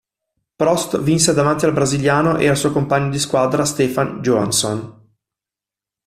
Prost 0.57 0.97
vinse 0.99 1.31
davanti 1.31 1.65
al 1.65 1.73
brasiliano 1.73 2.37
e 2.37 2.49
al 2.49 2.57
suo 2.57 2.71
compagno 2.71 3.11
di 3.11 3.19
squadra 3.19 3.65
Stefan 3.65 4.19
Johansson. 4.21 5.09